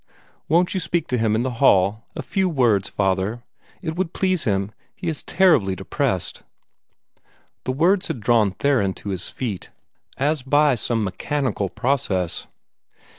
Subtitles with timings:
[0.47, 3.43] Won't you speak to him in the hall a few words, Father?
[3.83, 4.71] It would please him.
[4.95, 6.41] He is terribly depressed."
[7.65, 9.69] The words had drawn Theron to his feet,
[10.17, 12.47] as by some mechanical process.